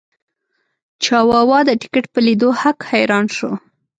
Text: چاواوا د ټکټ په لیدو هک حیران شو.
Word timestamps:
چاواوا 1.03 1.59
د 1.65 1.69
ټکټ 1.81 2.05
په 2.13 2.19
لیدو 2.27 2.49
هک 2.61 2.77
حیران 2.91 3.25
شو. 3.35 3.51